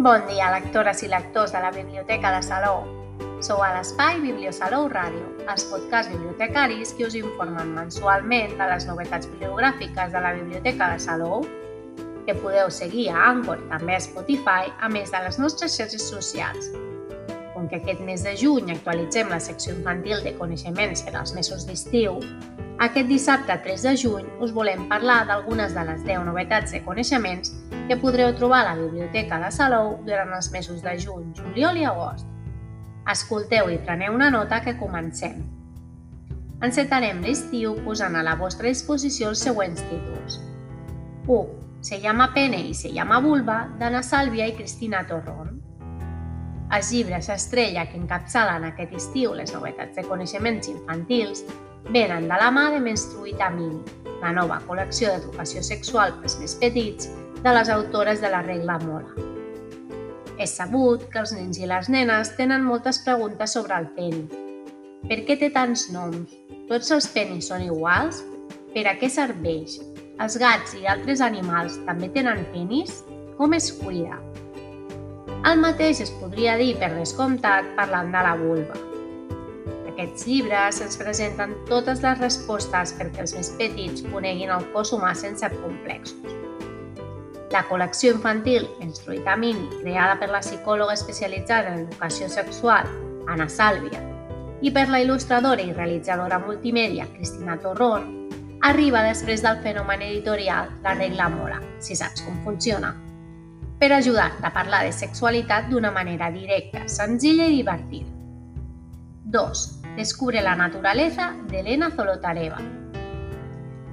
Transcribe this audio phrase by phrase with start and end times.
[0.00, 2.86] Bon dia, lectores i lectors de la Biblioteca de Salou.
[3.44, 9.28] Sou a l'espai Bibliosalou Ràdio, els podcasts bibliotecaris que us informen mensualment de les novetats
[9.28, 11.44] bibliogràfiques de la Biblioteca de Salou,
[12.24, 16.72] que podeu seguir a Anchor, també a Spotify, a més de les nostres xarxes socials.
[17.70, 22.18] Que aquest mes de juny actualitzem la secció infantil de coneixements per als mesos d'estiu,
[22.80, 27.52] aquest dissabte 3 de juny us volem parlar d'algunes de les 10 novetats de coneixements
[27.90, 31.84] que podreu trobar a la Biblioteca de Salou durant els mesos de juny, juliol i
[31.84, 32.24] agost.
[33.12, 35.42] Escolteu i preneu una nota que comencem.
[36.64, 40.40] Encetarem l'estiu posant a la vostra disposició els següents títols.
[41.28, 41.44] 1.
[41.84, 45.60] Se llama pene i se llama vulva, d'Anna Sàlvia i Cristina Torrón.
[46.70, 51.42] Els llibres estrella que encapçalen aquest estiu les novetats de coneixements infantils
[51.90, 53.80] venen de la mà de Menstruita Mini,
[54.20, 57.10] la nova col·lecció d'educació sexual pels més petits
[57.42, 59.26] de les autores de la regla Mola.
[60.38, 64.22] És sabut que els nens i les nenes tenen moltes preguntes sobre el peni.
[65.10, 66.38] Per què té tants noms?
[66.70, 68.22] Tots els penis són iguals?
[68.70, 69.80] Per a què serveix?
[70.22, 73.00] Els gats i altres animals també tenen penis?
[73.40, 74.20] Com es cuida?
[75.40, 78.74] El mateix es podria dir per descomptat parlant de la vulva.
[79.88, 85.14] Aquests llibres ens presenten totes les respostes perquè els més petits coneguin el cos humà
[85.16, 86.36] sense complexos.
[87.56, 92.92] La col·lecció infantil Menstruita Mini, creada per la psicòloga especialitzada en educació sexual,
[93.26, 94.04] Anna Sàlvia,
[94.60, 98.10] i per la il·lustradora i realitzadora multimèdia Cristina Torrón,
[98.60, 102.92] arriba després del fenomen editorial La regla mola, si saps com funciona
[103.80, 108.12] per ajudar-te a parlar de sexualitat d'una manera directa, senzilla i divertida.
[109.24, 109.62] 2.
[109.96, 112.60] Descubre la naturaleza d'Elena Zolotareva.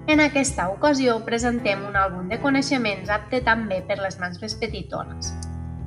[0.07, 5.33] En aquesta ocasió presentem un àlbum de coneixements apte també per les mans més petitones,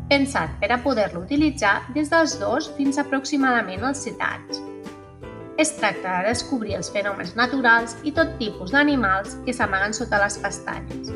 [0.09, 4.63] pensat per a poder-lo utilitzar des dels 2 fins aproximadament als 7 anys.
[5.61, 10.39] Es tracta de descobrir els fenòmens naturals i tot tipus d'animals que s'amaguen sota les
[10.41, 11.13] pestanyes,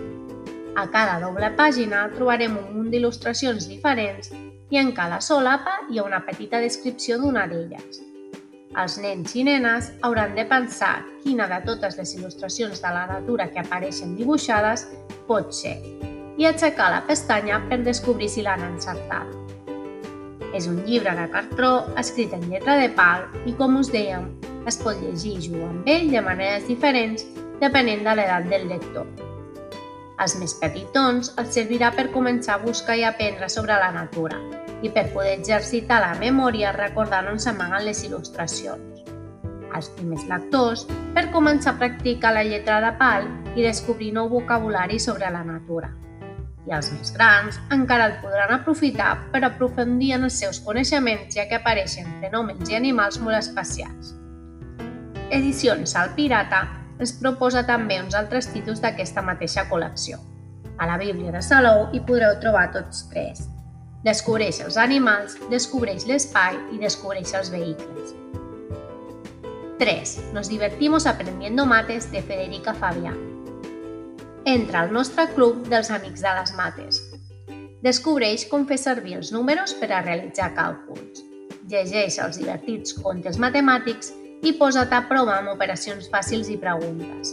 [0.77, 4.33] a cada doble pàgina trobarem un munt d'il·lustracions diferents
[4.75, 8.01] i en cada solapa hi ha una petita descripció d'una d'elles.
[8.83, 13.47] Els nens i nenes hauran de pensar quina de totes les il·lustracions de la natura
[13.53, 14.89] que apareixen dibuixades
[15.29, 15.77] pot ser
[16.37, 19.31] i aixecar la pestanya per descobrir si l'han encertat.
[20.55, 24.27] És un llibre de cartró escrit en lletra de pal i, com us dèiem,
[24.67, 27.27] es pot llegir i jugar amb ell de maneres diferents
[27.62, 29.34] depenent de l'edat del lector.
[30.16, 34.38] Als més petitons els servirà per començar a buscar i aprendre sobre la natura
[34.84, 39.02] i per poder exercitar la memòria recordant on s'amaguen les il·lustracions.
[39.75, 40.84] Als primers lectors,
[41.16, 43.26] per començar a practicar la lletra de pal
[43.56, 45.91] i descobrir nou vocabulari sobre la natura.
[46.64, 51.48] I els més grans encara el podran aprofitar per aprofundir en els seus coneixements ja
[51.50, 54.14] que apareixen fenòmens i animals molt especials.
[55.34, 56.62] Edicions al Pirata
[56.99, 60.21] ens proposa també uns altres títols d'aquesta mateixa col·lecció.
[60.78, 63.47] A la Bíblia de Salou hi podreu trobar tots tres.
[64.05, 68.15] Descobreix els animals, descobreix l'espai i descobreix els vehicles.
[69.78, 70.32] 3.
[70.32, 73.19] Nos divertimos aprendiendo mates de Federica Fabián.
[74.44, 77.00] Entra al nostre club dels amics de les mates.
[77.82, 81.25] Descobreix com fer servir els números per a realitzar càlculs.
[81.69, 84.12] Llegeix els divertits contes matemàtics
[84.44, 87.32] i posa't a prova amb operacions fàcils i preguntes.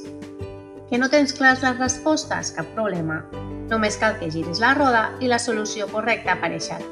[0.89, 2.53] Que no tens clars les respostes?
[2.55, 3.22] Cap problema.
[3.72, 6.83] Només cal que giris la roda i la solució correcta apareixerà.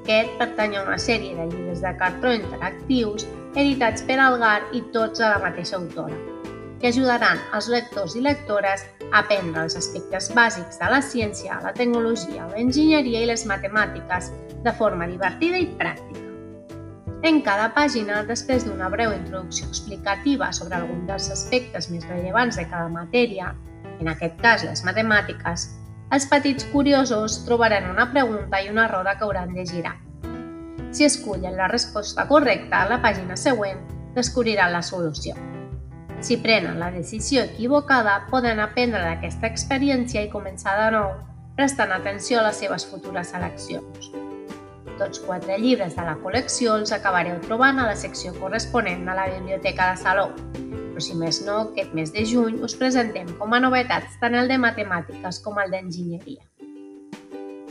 [0.00, 5.22] Aquest pertany a una sèrie de llibres de cartró interactius editats per Algar i tots
[5.22, 6.16] a la mateixa autora,
[6.80, 11.74] que ajudaran als lectors i lectores a aprendre els aspectes bàsics de la ciència, la
[11.74, 14.32] tecnologia, l'enginyeria i les matemàtiques
[14.66, 16.29] de forma divertida i pràctica.
[17.22, 22.64] En cada pàgina, després d'una breu introducció explicativa sobre algun dels aspectes més rellevants de
[22.70, 23.50] cada matèria,
[24.00, 25.66] en aquest cas les matemàtiques,
[26.16, 29.98] els petits curiosos trobaran una pregunta i una roda que hauran de girar.
[30.90, 33.84] Si escullen la resposta correcta a la pàgina següent,
[34.16, 35.36] descobriran la solució.
[36.24, 41.14] Si prenen la decisió equivocada, poden aprendre d'aquesta experiència i començar de nou,
[41.56, 44.10] prestant atenció a les seves futures eleccions.
[45.00, 49.30] Tots quatre llibres de la col·lecció els acabareu trobant a la secció corresponent a la
[49.30, 50.34] Biblioteca de Salou.
[50.52, 54.52] Però si més no, aquest mes de juny us presentem com a novetats tant el
[54.52, 56.44] de matemàtiques com el d'enginyeria.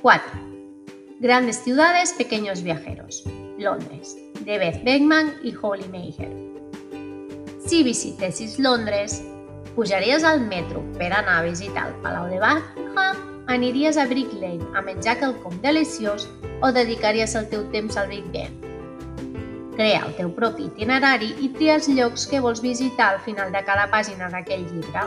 [0.02, 0.42] 4.
[1.22, 3.22] Grandes ciudades, pequeños viajeros.
[3.60, 6.32] Londres, de Beth Beckman i Holly Meijer.
[7.62, 9.22] Si visitessis Londres,
[9.76, 14.66] pujaries al metro per anar a visitar el Palau de Buckingham aniries a Brick Lane
[14.74, 16.26] a menjar quelcom deliciós
[16.62, 18.56] o dedicaries el teu temps al Big Ben?
[19.76, 23.62] Crea el teu propi itinerari i tria els llocs que vols visitar al final de
[23.64, 25.06] cada pàgina d'aquell llibre.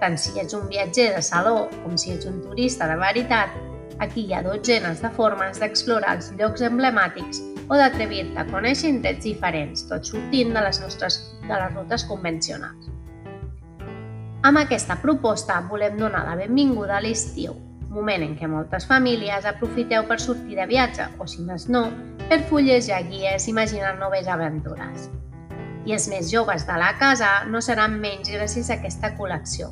[0.00, 3.50] Tant si ets un viatger de saló com si ets un turista de veritat,
[3.98, 9.24] aquí hi ha dotzenes de formes d'explorar els llocs emblemàtics o d'atrevir-te a conèixer indrets
[9.24, 12.90] diferents, tot sortint de les nostres de les rutes convencionals.
[14.44, 17.56] Amb aquesta proposta volem donar la benvinguda a l'estiu,
[17.94, 21.86] moment en què moltes famílies aprofiteu per sortir de viatge o, si més no,
[22.28, 25.08] per fullejar guies imaginant noves aventures.
[25.84, 29.70] I els més joves de la casa no seran menys gràcies a aquesta col·lecció.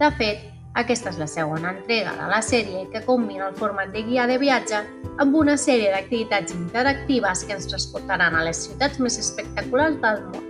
[0.00, 0.46] De fet,
[0.80, 4.38] aquesta és la segona entrega de la sèrie que combina el format de guia de
[4.38, 4.78] viatge
[5.18, 10.46] amb una sèrie d'activitats interactives que ens transportaran a les ciutats més espectaculars del món.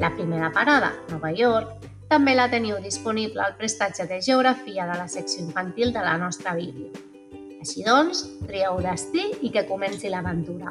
[0.00, 1.84] La primera parada, Nova York,
[2.14, 6.52] també la teniu disponible al prestatge de Geografia de la secció infantil de la nostra
[6.54, 6.92] Bíblia.
[7.58, 10.70] Així doncs, trieu destí i que comenci l'aventura.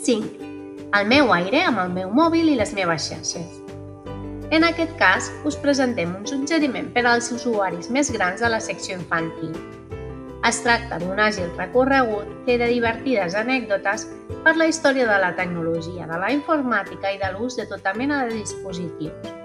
[0.00, 0.50] 5.
[0.98, 3.60] El meu aire amb el meu mòbil i les meves xarxes.
[4.50, 8.98] En aquest cas, us presentem un suggeriment per als usuaris més grans de la secció
[8.98, 9.54] infantil.
[10.48, 14.08] Es tracta d'un àgil recorregut que de divertides anècdotes
[14.42, 18.24] per la història de la tecnologia, de la informàtica i de l'ús de tota mena
[18.24, 19.36] de dispositius.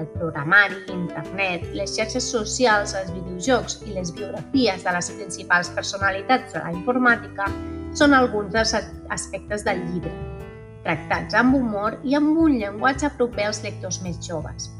[0.00, 6.54] El programari, internet, les xarxes socials, els videojocs i les biografies de les principals personalitats
[6.54, 7.50] de la informàtica
[8.00, 8.72] són alguns dels
[9.12, 10.14] aspectes del llibre,
[10.86, 14.70] tractats amb humor i amb un llenguatge proper als lectors més joves.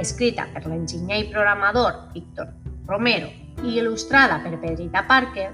[0.00, 2.48] Escrita per l'enginyer i programador Víctor
[2.88, 3.28] Romero
[3.60, 5.50] i il·lustrada per Pedrita Parker,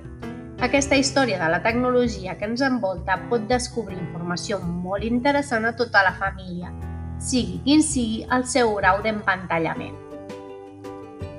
[0.62, 6.06] aquesta història de la tecnologia que ens envolta pot descobrir informació molt interessant a tota
[6.06, 6.70] la família,
[7.18, 9.96] sigui quin sigui el seu grau d'empantallament.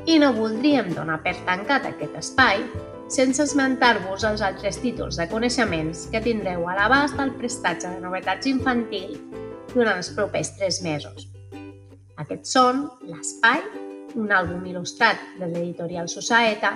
[0.07, 2.63] I no voldríem donar per tancat aquest espai
[3.11, 8.47] sense esmentar-vos els altres títols de coneixements que tindreu a l'abast al prestatge de novetats
[8.47, 9.15] infantil
[9.73, 11.27] durant els propers tres mesos.
[12.17, 13.61] Aquests són L'Espai,
[14.17, 16.73] un àlbum il·lustrat de l'editorial Susaeta,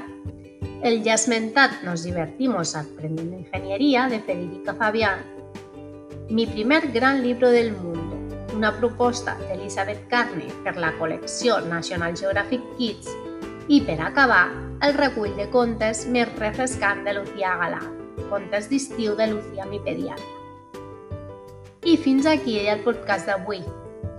[0.84, 5.20] el ja esmentat Nos divertimos aprendiendo ingeniería de Federica Fabián,
[6.30, 8.01] Mi primer gran libro del mundo,
[8.62, 13.10] una proposta d'Elisabeth Carne per la col·lecció National Geographic Kids
[13.74, 14.52] i, per acabar,
[14.86, 17.82] el recull de contes més refrescant de Lucía Galà,
[18.30, 20.30] contes d'estiu de Lucía mi pediatra.
[21.90, 23.64] I fins aquí el podcast d'avui,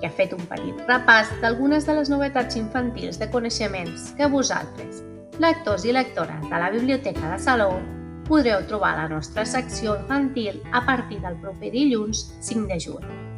[0.01, 5.05] que ha fet un petit repàs d'algunes de les novetats infantils de coneixements que vosaltres,
[5.39, 7.79] lectors i lectores de la Biblioteca de Salou,
[8.27, 13.32] podreu trobar a la nostra secció infantil a partir del proper dilluns 5 de juny.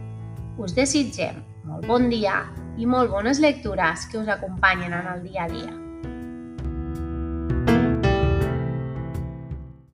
[0.58, 2.44] Us desitgem molt bon dia
[2.78, 5.83] i molt bones lectures que us acompanyen en el dia a dia.